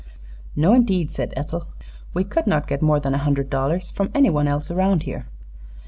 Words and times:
"No, 0.55 0.73
indeed," 0.73 1.11
said 1.11 1.31
Ethel. 1.37 1.67
"We 2.15 2.23
could 2.23 2.47
not 2.47 2.65
get 2.65 2.81
more 2.81 2.99
than 2.99 3.13
a 3.13 3.19
hundred 3.19 3.51
dollars 3.51 3.91
from 3.91 4.09
anyone 4.15 4.47
else 4.47 4.71
around 4.71 5.03
here." 5.03 5.27